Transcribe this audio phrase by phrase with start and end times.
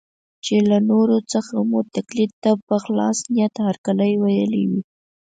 [0.45, 4.81] چې له نورو څخه مو تقلید ته په خلاص نیت هرکلی ویلی وي.